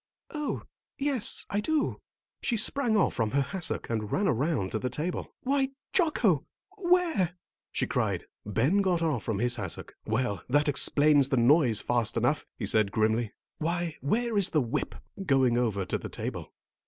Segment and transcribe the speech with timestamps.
[0.31, 0.63] "Oh,
[0.97, 2.01] yes, I do."
[2.41, 5.35] She sprang off from her hassock and ran around to the table.
[5.43, 6.43] "Why, Jocko,
[6.75, 7.35] where"
[7.71, 8.25] she cried.
[8.43, 9.93] Ben got off from his hassock.
[10.07, 13.33] "Well, that explains the noise fast enough," he said grimly.
[13.59, 16.51] "Why, where is the whip?" going over to the table.